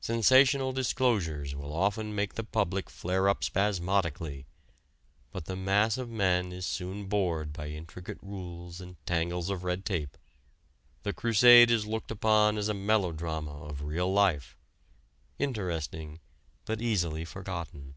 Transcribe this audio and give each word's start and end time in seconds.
Sensational 0.00 0.72
disclosures 0.72 1.54
will 1.54 1.72
often 1.72 2.16
make 2.16 2.34
the 2.34 2.42
public 2.42 2.90
flare 2.90 3.28
up 3.28 3.44
spasmodically; 3.44 4.44
but 5.30 5.44
the 5.44 5.54
mass 5.54 5.96
of 5.96 6.10
men 6.10 6.50
is 6.50 6.66
soon 6.66 7.06
bored 7.06 7.52
by 7.52 7.68
intricate 7.68 8.18
rules 8.22 8.80
and 8.80 8.96
tangles 9.06 9.50
of 9.50 9.62
red 9.62 9.84
tape; 9.84 10.18
the 11.04 11.12
"crusade" 11.12 11.70
is 11.70 11.86
looked 11.86 12.10
upon 12.10 12.58
as 12.58 12.68
a 12.68 12.74
melodrama 12.74 13.62
of 13.66 13.84
real 13.84 14.12
life 14.12 14.56
interesting, 15.38 16.18
but 16.64 16.82
easily 16.82 17.24
forgotten. 17.24 17.94